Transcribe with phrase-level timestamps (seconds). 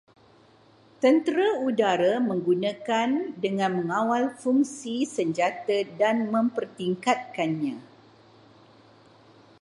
[1.01, 3.09] Tentera udara menggunakan
[3.43, 7.75] dengan mengawal fungsi senjata dan mempertingkatkannya